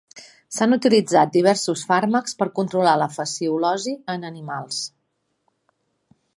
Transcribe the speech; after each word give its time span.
S'han 0.53 0.71
utilitzat 0.77 1.31
diversos 1.35 1.83
fàrmacs 1.91 2.35
per 2.41 2.49
controlar 2.61 2.95
la 3.03 3.11
fasciolosi 3.19 3.95
en 4.15 4.29
animals. 4.33 4.83